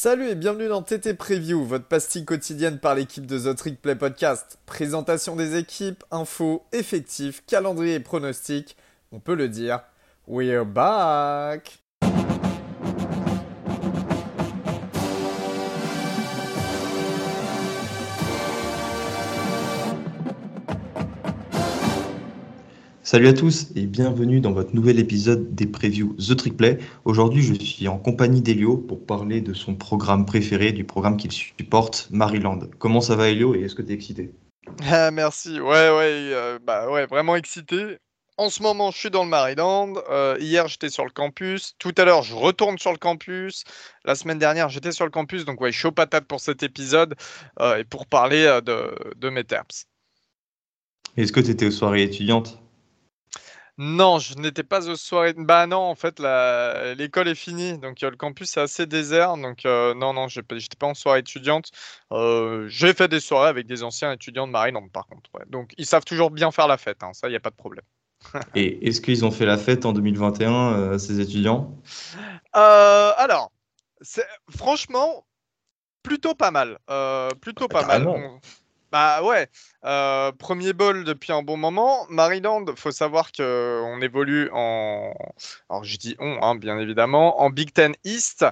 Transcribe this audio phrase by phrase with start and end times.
[0.00, 3.96] Salut et bienvenue dans TT Preview, votre pastille quotidienne par l'équipe de The Trick Play
[3.96, 4.60] Podcast.
[4.64, 8.76] Présentation des équipes, infos, effectifs, calendrier et pronostics.
[9.10, 9.80] On peut le dire,
[10.28, 11.80] we're back!
[23.10, 26.76] Salut à tous et bienvenue dans votre nouvel épisode des previews The Trick Play.
[27.06, 31.32] Aujourd'hui, je suis en compagnie d'Elio pour parler de son programme préféré, du programme qu'il
[31.32, 32.58] supporte, Maryland.
[32.78, 34.34] Comment ça va Elio et est-ce que tu es excité?
[34.84, 37.96] Ah, Merci, ouais, ouais, euh, bah ouais, vraiment excité.
[38.36, 39.94] En ce moment, je suis dans le Maryland.
[40.10, 41.76] Euh, hier, j'étais sur le campus.
[41.78, 43.64] Tout à l'heure, je retourne sur le campus.
[44.04, 45.46] La semaine dernière, j'étais sur le campus.
[45.46, 47.14] Donc, ouais, chaud patate pour cet épisode
[47.60, 49.86] euh, et pour parler de, de mes terps.
[51.16, 52.58] Est-ce que tu étais aux soirées étudiantes?
[53.80, 55.34] Non, je n'étais pas aux soirées.
[55.36, 56.18] Bah non, en fait,
[56.98, 59.36] l'école est finie, donc euh, le campus est assez désert.
[59.36, 61.70] Donc euh, non, non, j'étais pas en soirée étudiante.
[62.12, 65.30] Euh, j'ai fait des soirées avec des anciens étudiants de Maryland, par contre.
[65.48, 67.54] Donc ils savent toujours bien faire la fête, hein, ça, il n'y a pas de
[67.54, 67.84] problème.
[68.56, 71.78] Et est-ce qu'ils ont fait la fête en 2021, ces étudiants?
[72.52, 73.52] Alors,
[74.50, 75.24] franchement,
[76.02, 76.78] plutôt pas mal.
[77.40, 78.08] plutôt pas mal.
[78.90, 79.48] Bah ouais,
[79.84, 82.06] euh, premier bol depuis un bon moment.
[82.08, 85.14] Maryland, faut savoir qu'on évolue en,
[85.68, 88.46] alors je dis on, hein, bien évidemment, en Big Ten East,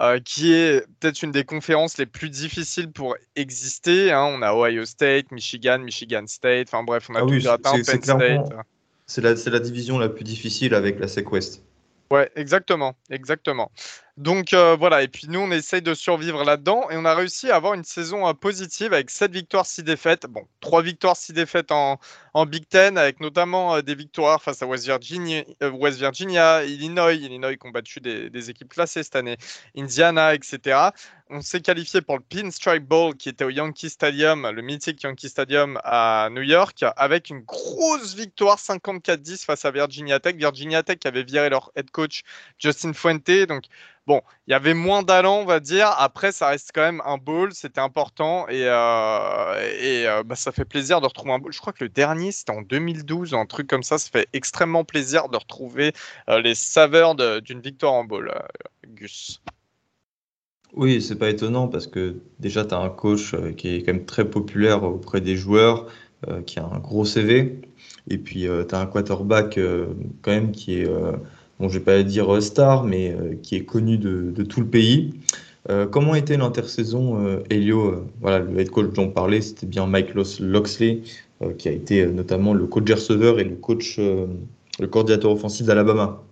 [0.00, 4.12] euh, qui est peut-être une des conférences les plus difficiles pour exister.
[4.12, 4.24] Hein.
[4.24, 8.02] On a Ohio State, Michigan, Michigan State, enfin bref, on a ah tout gratin, Penn
[8.02, 8.52] State.
[9.06, 11.62] C'est la, la, division la plus difficile avec la SEC West.
[12.10, 13.70] Ouais, exactement, exactement.
[14.22, 17.50] Donc euh, voilà, et puis nous, on essaye de survivre là-dedans et on a réussi
[17.50, 20.26] à avoir une saison euh, positive avec 7 victoires, 6 défaites.
[20.28, 21.98] Bon, 3 victoires, 6 défaites en,
[22.46, 25.42] Big Ten, avec notamment euh, des victoires face à West Virginia,
[26.64, 29.38] Illinois, Illinois qui ont battu des, équipes classées cette année,
[29.76, 30.90] Indiana, etc.
[31.34, 35.30] On s'est qualifié pour le Pinstripe Bowl qui était au Yankee Stadium, le mythique Yankee
[35.30, 40.36] Stadium à New York, avec une grosse victoire 54-10 face à Virginia Tech.
[40.36, 42.20] Virginia Tech avait viré leur head coach
[42.58, 43.64] Justin Fuente, donc
[44.06, 45.88] Bon, il y avait moins d'allant, on va dire.
[45.96, 50.66] Après, ça reste quand même un bowl, c'était important et, euh, euh, bah, ça fait
[50.66, 51.52] plaisir de retrouver un bowl.
[51.52, 53.96] Je crois que le dernier, c'était en 2012, un truc comme ça.
[53.96, 55.94] Ça fait extrêmement plaisir de retrouver
[56.28, 58.34] euh, les saveurs d'une victoire en bowl,
[58.86, 59.40] Gus.
[60.74, 64.06] Oui, c'est pas étonnant parce que déjà, tu as un coach qui est quand même
[64.06, 65.86] très populaire auprès des joueurs,
[66.46, 67.60] qui a un gros CV.
[68.08, 69.58] Et puis, tu as un quarterback
[70.22, 70.88] quand même qui est
[71.62, 74.66] bon, je vais pas dire euh, star, mais euh, qui est connu de, tout le
[74.66, 75.14] pays.
[75.70, 80.14] Euh, comment était l'intersaison Elio Voilà, le head coach dont on parlait, c'était bien Mike
[80.40, 81.02] Loxley,
[81.58, 86.22] qui a été notamment le coach receveur et le coach, le coordinateur offensif d'Alabama.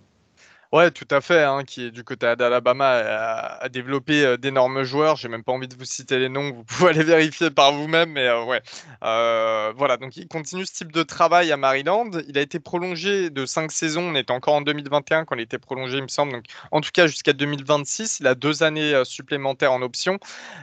[0.72, 5.16] Ouais, tout à fait, hein, qui est du côté d'Alabama, a, développé euh, d'énormes joueurs.
[5.16, 8.10] J'ai même pas envie de vous citer les noms, vous pouvez aller vérifier par vous-même,
[8.12, 8.62] mais euh, ouais.
[9.03, 12.08] Euh, voilà, donc il continue ce type de travail à Maryland.
[12.28, 15.58] Il a été prolongé de cinq saisons, on était encore en 2021 quand il été
[15.58, 16.31] prolongé, il me semble.
[16.34, 20.20] Donc en tout cas jusqu'à 2026, il a deux années supplémentaires en option.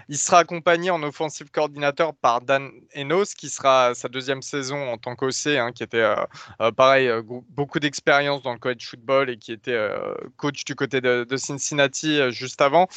[0.08, 4.98] Il sera accompagné en offensive coordinateur par Dan Enos, qui sera sa deuxième saison en
[4.98, 6.06] tant qu'OC, hein, qui était
[6.78, 7.12] pareil,
[7.50, 9.97] beaucoup d'expérience dans le college football et qui était
[10.38, 12.88] coach du côté de, Cincinnati euh, juste avant.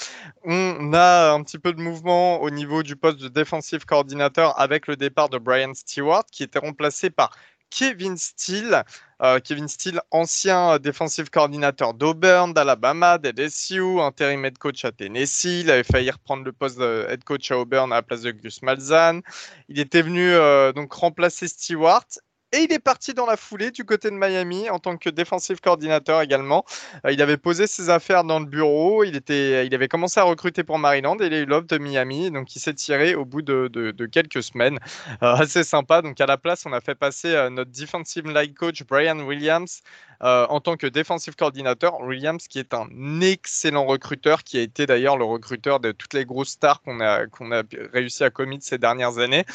[0.44, 4.86] On a un petit peu de mouvement au niveau du poste de défensif coordinateur avec
[4.86, 7.30] le départ de Brian Stewart qui était remplacé par
[7.70, 8.82] Kevin Steele.
[9.22, 15.60] Euh, Kevin Steele, ancien défensif coordinateur d'Auburn, d'Alabama, d'LSU, intérim head coach à Tennessee.
[15.60, 18.30] Il avait failli reprendre le poste de head coach à Auburn à la place de
[18.30, 19.20] Gus Malzahn.
[19.68, 20.32] Il était venu
[20.74, 22.06] donc remplacer Stewart
[22.52, 25.60] et il est parti dans la foulée du côté de Miami en tant que défensif
[25.60, 26.64] coordinateur également.
[27.06, 29.04] Euh, il avait posé ses affaires dans le bureau.
[29.04, 31.78] Il, était, il avait commencé à recruter pour Maryland et il a eu l'offre de
[31.78, 32.30] Miami.
[32.32, 34.78] Donc il s'est tiré au bout de, quelques semaines.
[35.22, 36.02] Euh, assez sympa.
[36.02, 39.82] Donc à la place, on a fait passer euh, notre defensive line coach Brian Williams
[40.22, 41.98] en tant que défensif coordinateur.
[42.02, 46.26] Williams qui est un excellent recruteur, qui a été d'ailleurs le recruteur de toutes les
[46.26, 47.62] grosses stars qu'on a, qu'on a
[47.94, 49.46] réussi à commit ces dernières années.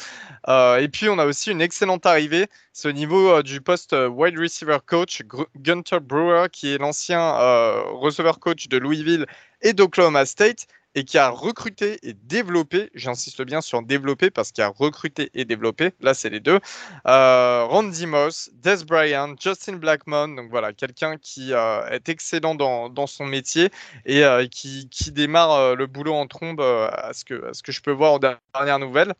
[0.48, 2.48] et puis on a aussi une excellente arrivée
[2.86, 5.22] au niveau euh, du poste euh, wide receiver coach,
[5.56, 9.26] Gunter Brewer, qui est l'ancien euh, receveur coach de Louisville
[9.60, 14.64] et d'Oklahoma State, et qui a recruté et développé, j'insiste bien sur développé parce qu'il
[14.64, 16.58] a recruté et développé, là c'est les deux,
[17.04, 23.68] Randy Moss, Des Bryant, Justin Blackmon, donc voilà, quelqu'un qui est excellent dans, son métier
[24.06, 27.82] et qui, qui, démarre le boulot en trombe à, ce que, à ce que je
[27.82, 28.20] peux voir aux
[28.54, 29.12] dernières nouvelles.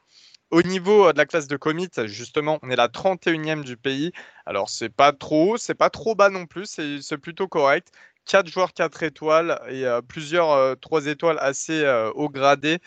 [0.51, 4.13] Au niveau euh, de la classe de commit, justement, on est la 31e du pays.
[4.47, 6.67] Alors, c'est pas trop c'est pas trop bas non plus,
[7.01, 7.89] c'est plutôt correct.
[8.25, 11.85] quatre joueurs 4 étoiles et plusieurs 3 étoiles assez
[12.15, 12.79] haut gradés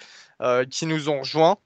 [0.69, 1.57] qui nous ont rejoints.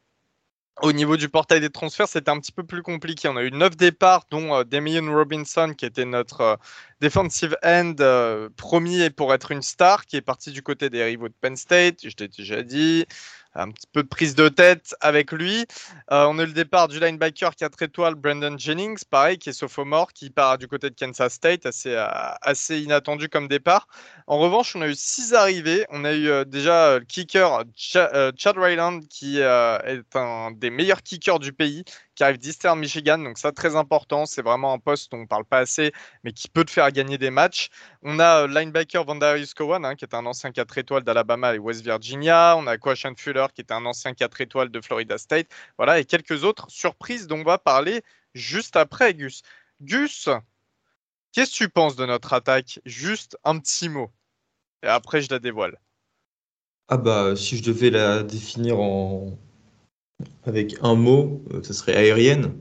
[0.81, 3.27] Au niveau du portail des transferts, c'était un petit peu plus compliqué.
[3.27, 6.55] On a eu 9 départs, dont euh, Damien Robinson, qui était notre euh,
[6.99, 11.29] defensive end euh, promis pour être une star, qui est parti du côté des rivaux
[11.29, 11.99] de Penn State.
[12.03, 13.05] Je t'ai déjà dit
[13.55, 15.65] un petit peu de prise de tête avec lui.
[16.11, 19.53] Euh, on a eu le départ du linebacker 4 étoiles, Brandon Jennings, pareil, qui est
[19.53, 22.07] sophomore, qui part du côté de Kansas State, assez, euh,
[22.41, 23.87] assez inattendu comme départ.
[24.27, 25.85] En revanche, on a eu 6 arrivées.
[25.89, 31.39] On a eu euh, déjà le kicker Chad Ryland, qui est un des meilleurs kickers
[31.39, 31.83] du pays,
[32.15, 33.17] qui arrive d'Eastern Michigan.
[33.19, 34.25] Donc ça, très important.
[34.25, 35.91] C'est vraiment un poste dont on ne parle pas assez,
[36.23, 37.69] mais qui peut te faire gagner des matchs.
[38.03, 41.83] On a linebacker Vandarius Cowan, hein, qui est un ancien 4 étoiles d'Alabama et West
[41.83, 42.55] Virginia.
[42.57, 45.47] On a Quashan Fuller, qui est un ancien 4 étoiles de Florida State.
[45.77, 48.03] Voilà, et quelques autres surprises dont on va parler
[48.33, 49.41] juste après, Gus.
[49.81, 50.29] Gus,
[51.33, 52.79] qu'est-ce que tu penses de notre attaque?
[52.85, 54.11] Juste un petit mot.
[54.83, 55.79] Et après, je la dévoile.
[56.87, 59.37] Ah bah, si je devais la définir en,
[60.43, 62.59] avec un mot, euh, ce serait aérienne.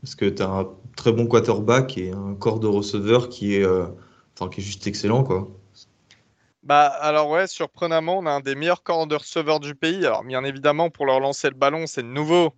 [0.00, 3.64] Parce que tu as un très bon quarterback et un corps de receveur qui est,
[3.64, 3.86] euh,
[4.34, 5.22] enfin, qui est juste excellent.
[5.24, 5.48] Quoi.
[6.64, 10.04] Bah alors ouais, surprenamment, on a un des meilleurs corps de receveurs du pays.
[10.06, 12.54] Alors bien évidemment, pour leur lancer le ballon, c'est nouveau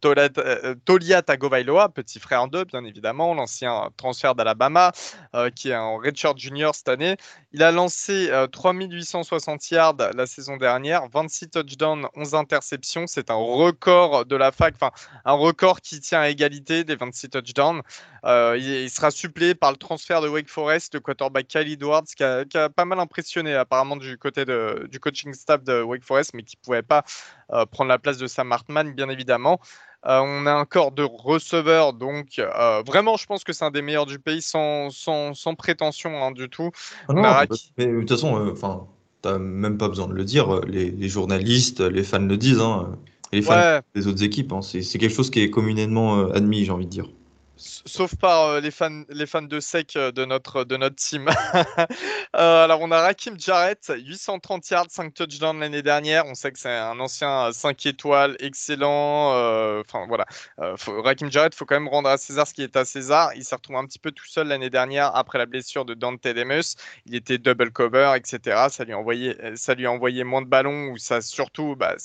[0.00, 4.92] Tolia Tagovailoa, petit frère d'eux, bien évidemment, l'ancien transfert d'Alabama,
[5.34, 7.16] euh, qui est en redshirt junior cette année.
[7.52, 13.06] Il a lancé 3860 euh, yards la saison dernière, 26 touchdowns, 11 interceptions.
[13.06, 14.90] C'est un record de la fac, enfin
[15.24, 17.82] un record qui tient à égalité des 26 touchdowns.
[18.24, 22.68] il, sera suppléé par le transfert de Wake Forest, le quarterback Kyle Edwards, qui a,
[22.68, 26.56] pas mal impressionné apparemment du côté de, du coaching staff de Wake Forest, mais qui
[26.56, 27.04] ne pouvait pas
[27.52, 29.60] euh, prendre la place de Sam Hartman, bien évidemment.
[30.06, 33.70] Euh, on a un corps de receveurs, donc euh, vraiment, je pense que c'est un
[33.70, 36.70] des meilleurs du pays sans, sans, sans prétention hein, du tout.
[37.08, 37.44] Ah
[37.76, 38.86] mais de toute façon, enfin,
[39.24, 40.62] n'as même pas besoin de le dire.
[40.62, 42.96] Les, les, journalistes, les fans le disent, hein,
[43.30, 44.52] les fans des autres équipes.
[44.52, 47.06] Hein, c'est quelque chose qui est communément admis, j'ai envie de dire
[47.60, 51.28] sauf par euh, les, fans, les fans de sec euh, de notre, de notre team.
[52.36, 56.26] Euh, alors, on a Rakim Jarrett, 830 yards, 5 touchdowns l'année dernière.
[56.26, 59.30] On sait que c'est un ancien 5 étoiles, excellent.
[59.80, 60.26] Enfin, voilà.
[60.56, 63.32] Rakim Jarrett, il faut quand même rendre à César ce qui est à César.
[63.34, 66.22] Il s'est retrouvé un petit peu tout seul l'année dernière après la blessure de Dante
[66.22, 66.76] Demus.
[67.06, 68.68] Il était double cover, etc.
[68.70, 71.96] Ça lui a envoyé, ça lui a envoyé moins de ballons ou ça, surtout, bah,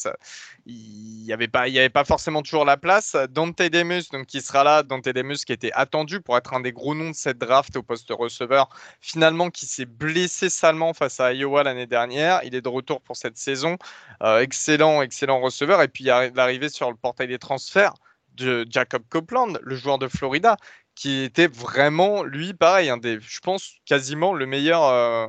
[0.65, 3.15] il n'y avait, pas, avait pas forcément toujours la place.
[3.29, 6.73] Dante Demus, donc, qui sera là, Dante Demus qui était attendu pour être un des
[6.73, 8.69] gros noms de cette draft au poste de receveur,
[8.99, 12.41] finalement qui s'est blessé salement face à Iowa l'année dernière.
[12.43, 13.77] Il est de retour pour cette saison.
[14.23, 15.81] Euh, excellent, excellent receveur.
[15.81, 17.93] Et puis l'arrivée sur le portail des transferts
[18.33, 20.57] de Jacob Copeland, le joueur de Florida,
[20.95, 24.83] qui était vraiment, lui, pareil, un des, je pense, quasiment le meilleur.
[24.85, 25.27] Euh,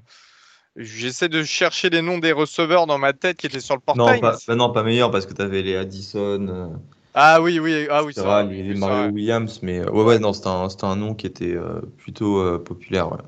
[0.76, 4.20] J'essaie de chercher les noms des receveurs dans ma tête qui étaient sur le portail.
[4.20, 6.78] Non, pas, bah non, pas meilleur parce que tu avais les Addison.
[7.16, 8.42] Euh, ah oui, oui, ah oui, ça.
[8.42, 11.80] Les, Mario Williams, mais euh, ouais, ouais, non, c'était un, un, nom qui était euh,
[11.96, 13.10] plutôt populaire.
[13.10, 13.18] Ouais.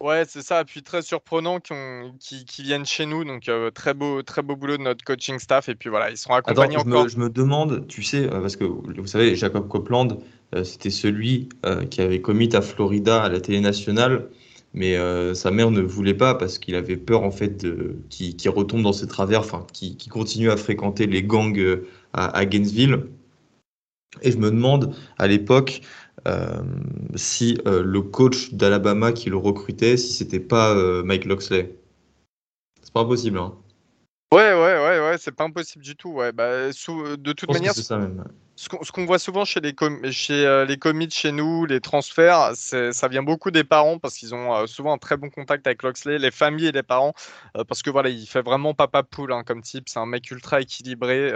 [0.00, 0.62] Ouais, c'est ça.
[0.62, 3.24] Et puis très surprenant qu'ils qui, viennent chez nous.
[3.24, 5.68] Donc très beau, très beau boulot de notre coaching staff.
[5.68, 7.04] Et puis voilà, ils sont accompagnés encore.
[7.04, 10.08] Me, je me demande, tu sais, parce que vous savez, Jacob Copeland,
[10.64, 11.48] c'était celui
[11.90, 14.28] qui avait commit à Florida à la télé nationale
[14.76, 17.66] mais euh, sa mère ne voulait pas parce qu'il avait peur en fait
[18.10, 23.06] qu'il retombe dans ses travers, enfin qui continue à fréquenter les gangs euh, à, Gainesville.
[24.22, 25.82] Et je me demande à l'époque
[26.26, 26.62] euh,
[27.14, 31.76] si le coach d'Alabama qui le recrutait, si c'était pas Mike Loxley.
[32.82, 33.38] C'est pas impossible.
[33.38, 33.54] Hein.
[34.32, 36.10] Ouais, ouais, ouais, ouais, c'est pas impossible du tout.
[36.10, 38.24] Ouais, bah, de toute manière, c'est ça même.
[38.58, 39.74] Ce qu'on voit souvent chez les,
[40.12, 40.66] chez, euh,
[41.10, 44.98] chez nous, les transferts, ça vient beaucoup des parents parce qu'ils ont euh, souvent un
[44.98, 47.12] très bon contact avec Loxley, les familles et les parents,
[47.58, 49.90] euh, parce que voilà, il fait vraiment papa poule hein, comme type.
[49.90, 51.34] C'est un mec ultra équilibré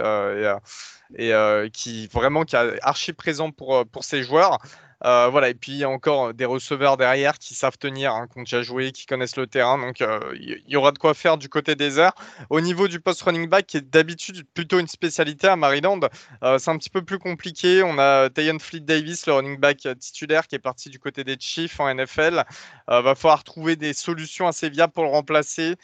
[1.19, 4.59] et, et qui vraiment qui est archi présent pour, pour ses joueurs.
[5.04, 8.26] Euh, voilà, et puis il y a encore des receveurs derrière qui savent tenir, hein,
[8.30, 9.78] qui ont déjà joué, qui connaissent le terrain.
[9.78, 12.14] Donc euh, il y, aura de quoi faire du côté des airs.
[12.50, 16.00] Au niveau du post running back, qui est d'habitude plutôt une spécialité à Maryland,
[16.42, 17.83] euh, c'est un petit peu plus compliqué.
[17.83, 21.37] On a Tayon Fleet Davis, le running back titulaire, qui est parti du côté des
[21.38, 22.45] Chiefs en NFL.
[22.88, 25.76] va falloir trouver des solutions assez viables pour le remplacer.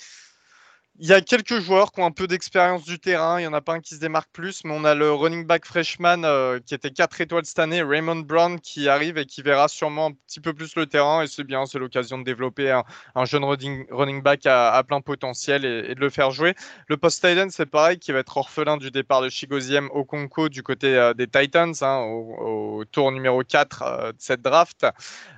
[0.98, 3.38] Il y a quelques joueurs qui ont un peu d'expérience du terrain.
[3.38, 5.44] Il n'y en a pas un qui se démarque plus, mais on a le running
[5.44, 9.42] back freshman euh, qui était 4 étoiles cette année, Raymond Brown, qui arrive et qui
[9.42, 11.22] verra sûrement un petit peu plus le terrain.
[11.22, 12.70] Et c'est bien, c'est l'occasion de développer
[13.14, 16.54] un, jeune running, back à, plein potentiel et, de le faire jouer.
[16.88, 20.62] Le post Titan, c'est pareil, qui va être orphelin du départ de Chigoziem Okonko du
[20.62, 24.86] côté euh, des Titans, hein, au, tour numéro 4 euh, de cette draft.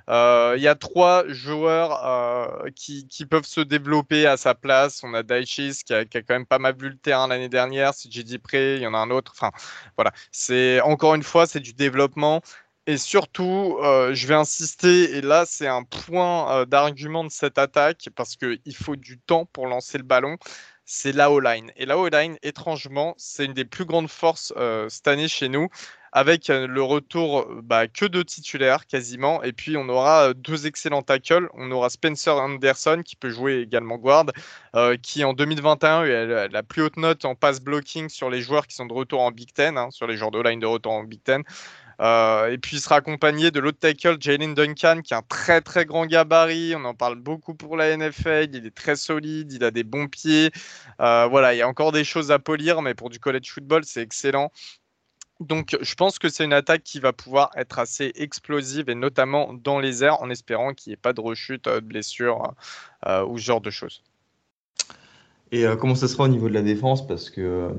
[0.07, 5.03] Il y a trois joueurs qui, qui, peuvent se développer à sa place.
[5.03, 7.93] On a Dai qui a, quand même pas mal vu le terrain l'année dernière.
[7.93, 9.33] C'est JD Pré, il y en a un autre.
[9.35, 9.51] Enfin,
[9.97, 10.11] voilà.
[10.31, 12.41] C'est encore une fois, c'est du développement.
[12.87, 17.59] Et surtout, euh, je vais insister, et là c'est un point euh, d'argument de cette
[17.59, 20.37] attaque, parce qu'il faut du temps pour lancer le ballon,
[20.91, 21.71] c'est la O-line.
[21.75, 25.67] Et la O-line, étrangement, c'est une des plus grandes forces euh, cette année chez nous
[26.11, 29.43] avec euh, le retour bah, que de titulaires quasiment.
[29.43, 31.47] Et puis on aura euh, deux excellents tackles.
[31.53, 34.25] On aura Spencer Anderson qui peut jouer également guard,
[35.03, 38.75] qui en 2021 a la plus haute note en pass blocking sur les joueurs qui
[38.75, 41.03] sont de retour en Big Ten, hein, sur les joueurs de line de retour en
[41.03, 41.43] Big Ten.
[41.99, 45.85] Et puis il sera accompagné de l'autre tackle, Jalen Duncan, qui a un très très
[45.85, 46.73] grand gabarit.
[46.75, 48.49] On en parle beaucoup pour la NFL.
[48.53, 50.51] Il est très solide, il a des bons pieds.
[50.97, 54.01] voilà, il y a encore des choses à polir, mais pour du college football, c'est
[54.01, 54.51] excellent.
[55.39, 59.53] Donc, je pense que c'est une attaque qui va pouvoir être assez explosive et notamment
[59.53, 62.53] dans les airs, en espérant qu'il n'y ait pas de rechute, euh, de blessure
[63.07, 64.03] euh, ou ce genre de choses.
[65.51, 67.07] Et euh, comment ça sera au niveau de la défense?
[67.07, 67.73] Parce que,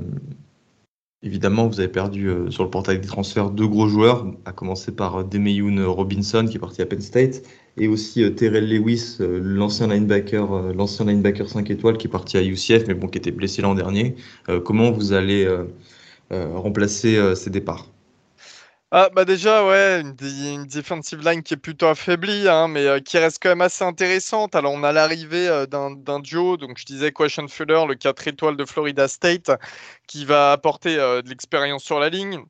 [1.23, 5.25] évidemment, vous avez perdu sur le portail des transferts deux gros joueurs, à commencer par
[5.25, 7.43] Demeyoun Robinson qui est parti à Penn State,
[7.77, 12.87] et aussi Terrell Lewis, l'ancien linebacker, l'ancien linebacker 5 étoiles qui est parti à UCF,
[12.89, 14.17] mais bon, qui était blessé l'an dernier.
[14.65, 15.47] comment vous allez
[16.33, 17.89] euh, remplacer euh, ces départs?
[18.92, 23.18] Ah, bah déjà, ouais, une, defensive line qui est plutôt affaiblie, hein, mais euh, qui
[23.18, 24.54] reste quand même assez intéressante.
[24.54, 28.64] Alors, on a l'arrivée d'un duo, donc je disais Question Fuller, le 4 étoiles de
[28.64, 29.50] Florida State,
[30.09, 32.44] qui va apporter de l'expérience sur la ligne.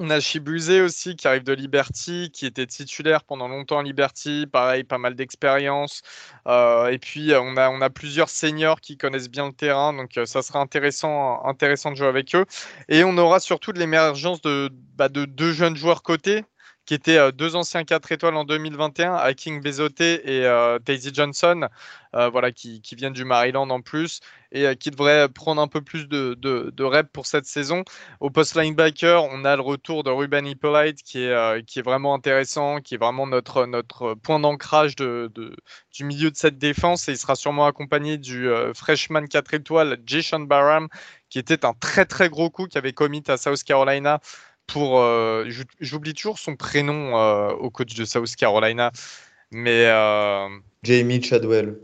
[0.00, 4.44] On a Chibuzé aussi qui arrive de Liberty, qui était titulaire pendant longtemps à Liberty,
[4.50, 6.02] pareil, pas mal d'expérience.
[6.48, 10.16] Euh, et puis on a, on a plusieurs seniors qui connaissent bien le terrain, donc
[10.18, 12.44] euh, ça sera intéressant, intéressant de jouer avec eux.
[12.88, 16.44] Et on aura surtout de l'émergence de, bah, de deux jeunes joueurs côté
[16.86, 21.68] qui étaient euh, deux anciens 4 étoiles en 2021, Haking Bezoté et euh, Daisy Johnson,
[22.14, 24.20] euh, voilà, qui, viennent du Maryland en plus
[24.52, 27.82] et qui devraient prendre un peu plus de, de, reps pour cette saison.
[28.20, 32.14] Au post linebacker, on a le retour de Ruben Hippolyte qui est, qui est vraiment
[32.14, 35.28] intéressant, qui est vraiment notre, notre point d'ancrage de,
[35.92, 40.40] du milieu de cette défense et il sera sûrement accompagné du freshman 4 étoiles Jason
[40.40, 40.86] Barham
[41.30, 44.20] qui était un très très gros coup qui avait commit à South Carolina
[44.66, 45.00] pour.
[45.00, 45.48] Euh,
[45.80, 48.92] j'oublie toujours son prénom euh, au coach de South Carolina,
[49.50, 49.86] mais.
[49.86, 50.48] Euh,
[50.82, 51.78] Jamie Chadwell.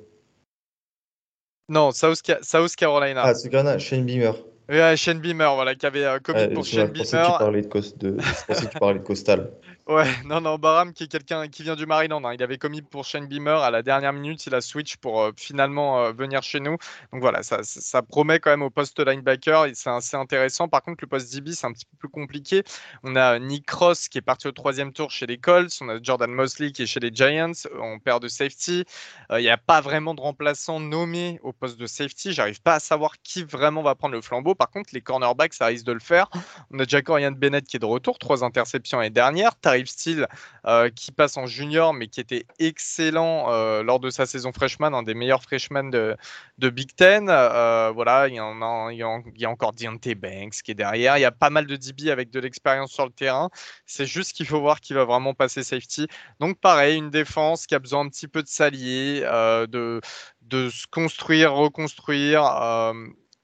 [1.69, 3.23] Non, South, South Carolina.
[3.25, 4.33] Ah, c'est Shane Beamer.
[4.69, 7.05] Oui, Shane Beamer, voilà, qui avait commis pour Shane Beamer.
[7.05, 9.51] Je pensais que tu parlais de Coastal.
[9.91, 12.25] Ouais, non, non, Baram qui est quelqu'un qui vient du Maryland.
[12.25, 12.35] Hein.
[12.35, 14.47] Il avait commis pour Shane Beamer à la dernière minute.
[14.47, 16.77] Il a switch pour euh, finalement euh, venir chez nous.
[17.13, 19.67] Donc voilà, ça, ça, promet quand même au poste linebacker.
[19.75, 20.69] C'est assez intéressant.
[20.69, 22.63] Par contre, le poste DB, c'est un petit peu plus compliqué.
[23.03, 25.77] On a Nick Cross qui est parti au troisième tour chez les Colts.
[25.81, 27.51] On a Jordan Mosley qui est chez les Giants.
[27.81, 28.85] On perd de safety.
[29.33, 32.33] Euh, il n'y a pas vraiment de remplaçant nommé au poste de safety.
[32.33, 34.55] J'arrive pas à savoir qui vraiment va prendre le flambeau.
[34.55, 36.31] Par contre, les cornerbacks, ça risque de le faire.
[36.71, 38.21] On a Jack Ryan Bennett qui est de retour.
[38.21, 39.57] Trois interceptions l'année dernière.
[39.89, 40.27] Style
[40.67, 44.93] euh, qui passe en junior, mais qui était excellent euh, lors de sa saison freshman,
[44.95, 46.17] un des meilleurs freshmen de,
[46.59, 47.29] Big Ten.
[47.29, 51.19] Euh, voilà, il y, en a, encore Deontay Banks qui est derrière.
[51.19, 53.51] Il y a pas mal de DB avec de l'expérience sur le terrain.
[53.87, 56.07] C'est juste qu'il faut voir qui va vraiment passer safety.
[56.39, 60.01] Donc pareil, une défense qui a besoin un petit peu de s'allier, de,
[60.43, 62.43] de se construire, reconstruire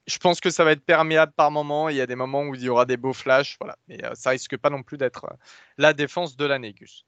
[0.07, 1.89] je pense que ça va être perméable par moment.
[1.89, 3.57] Il y a des moments où il y aura des beaux flashs.
[3.59, 3.77] Voilà.
[3.87, 5.35] Mais euh, ça risque pas non plus d'être euh,
[5.77, 7.05] la défense de la Négus.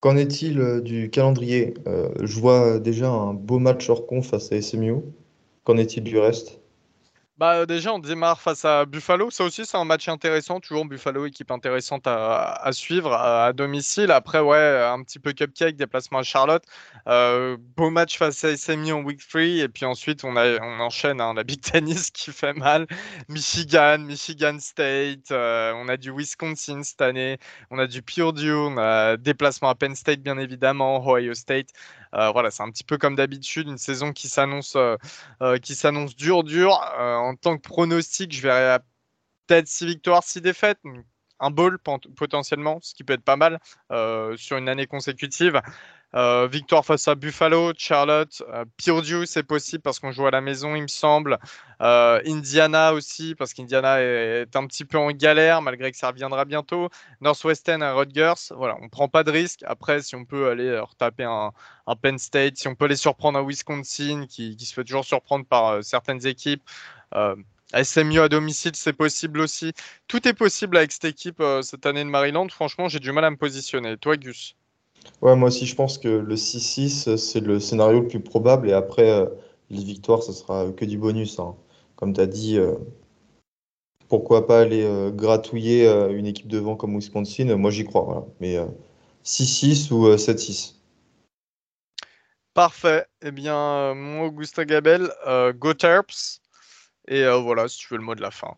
[0.00, 1.74] Qu'en est-il euh, du calendrier?
[1.86, 4.96] Je vois déjà un beau match hors conf face à SMU.
[5.64, 6.61] Qu'en est-il du reste?
[7.42, 9.32] Bah, déjà, on démarre face à Buffalo.
[9.32, 10.60] Ça aussi, c'est un match intéressant.
[10.60, 14.12] Toujours Buffalo, équipe intéressante à, suivre à, domicile.
[14.12, 14.56] Après, ouais,
[14.88, 16.62] un petit peu cupcake, déplacement à Charlotte.
[17.08, 19.40] Euh, beau match face à SMI en week 3.
[19.40, 22.86] Et puis ensuite, on, a, on enchaîne hein, la Big Tennis qui fait mal.
[23.28, 25.32] Michigan, Michigan State.
[25.32, 27.38] Euh, on a du Wisconsin cette année.
[27.72, 28.52] On a du Purdue.
[28.52, 31.04] On a déplacement à Penn State, bien évidemment.
[31.04, 31.70] Ohio State.
[32.14, 34.96] Euh, voilà, c'est un petit peu comme d'habitude, une saison qui s'annonce euh,
[35.42, 36.78] euh, qui s'annonce dure, dure.
[36.98, 38.80] en tant que pronostic, je verrais
[39.46, 40.80] peut-être 6 victoires, 6 défaites.
[41.42, 41.78] Un bowl
[42.16, 43.58] potentiellement, ce qui peut être pas mal
[44.36, 45.60] sur une année consécutive.
[46.14, 50.42] Euh, victoire face à Buffalo, Charlotte, euh, Purdue, c'est possible parce qu'on joue à la
[50.42, 51.38] maison, il me semble.
[51.80, 56.44] Euh, Indiana aussi, parce qu'Indiana est, un petit peu en galère, malgré que ça reviendra
[56.44, 56.90] bientôt.
[57.22, 59.60] Northwestern à Rutgers, voilà, on prend pas de risque.
[59.66, 61.52] Après, si on peut aller retaper un,
[62.02, 65.82] Penn State, si on peut les surprendre à Wisconsin, qui, se fait toujours surprendre par
[65.82, 66.62] certaines équipes.
[67.74, 69.72] SMU à domicile, c'est possible aussi.
[70.08, 72.48] Tout est possible avec cette équipe cette année de Maryland.
[72.48, 73.96] Franchement, j'ai du mal à me positionner.
[73.96, 74.56] Toi, Gus?
[75.20, 78.68] Ouais, moi aussi, je pense que le 6-6, c'est le scénario le plus probable.
[78.68, 79.26] Et après, euh,
[79.70, 81.38] les victoires, ce sera que du bonus.
[81.38, 81.56] hein.
[81.96, 82.74] Comme tu as dit, euh,
[84.08, 88.02] pourquoi pas aller euh, gratouiller une équipe devant comme Wisconsin Moi, j'y crois.
[88.04, 88.24] Voilà.
[88.40, 88.56] Mais
[89.24, 90.74] 6-6 ou 7-6.
[92.54, 93.06] Parfait.
[93.22, 95.10] Eh bien, mon Augusta Gabel,
[95.54, 96.40] go Terps.
[97.08, 98.54] Et voilà, si tu veux le mot de la fin.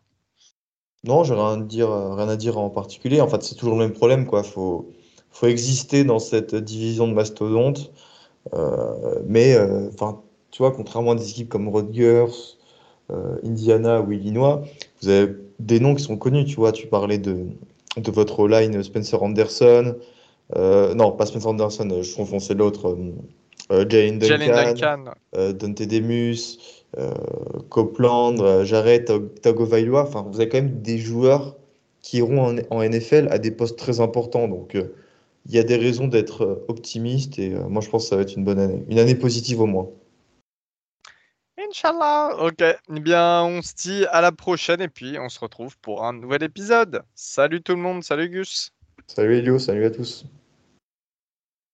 [1.03, 3.21] Non, j'ai rien dire, rien à dire en particulier.
[3.21, 4.43] En fait, c'est toujours le même problème, quoi.
[4.43, 4.91] Faut,
[5.29, 7.91] faut exister dans cette division de mastodontes.
[8.53, 9.89] Euh, mais, euh,
[10.51, 12.57] tu vois, contrairement à des équipes comme Rutgers,
[13.11, 14.63] euh, Indiana ou Illinois,
[15.01, 16.45] vous avez des noms qui sont connus.
[16.45, 17.47] Tu vois, tu parlais de,
[17.97, 19.95] de votre line Spencer Anderson.
[20.55, 22.97] non, pas Spencer Anderson, je confonds, c'est l'autre.
[23.69, 25.03] Jalen Duncan, Duncan.
[25.53, 26.59] Dante Demus,
[27.69, 30.03] Copeland, Jared Tagovailoa.
[30.03, 31.55] Enfin, vous avez quand même des joueurs
[32.01, 34.47] qui iront en, en NFL à des postes très importants.
[34.47, 34.75] Donc,
[35.47, 38.15] il y a des raisons d'être euh, optimiste et euh, moi je pense que ça
[38.15, 39.89] va être une bonne année, une année positive au moins.
[41.57, 42.61] Inch'Allah, ok.
[42.61, 46.13] Eh bien, on se dit à la prochaine et puis on se retrouve pour un
[46.13, 47.01] nouvel épisode.
[47.15, 48.71] Salut tout le monde, salut Gus.
[49.07, 50.25] Salut Elio, salut à tous.